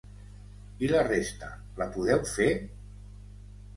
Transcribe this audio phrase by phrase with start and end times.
[0.87, 1.49] I la resta,
[1.81, 2.49] la podeu fer?